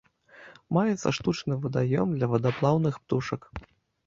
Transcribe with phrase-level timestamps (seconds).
[0.77, 3.41] Маецца штучны вадаём для вадаплаўных птушак.